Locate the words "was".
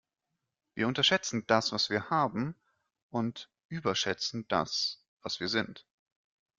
1.73-1.91, 5.21-5.39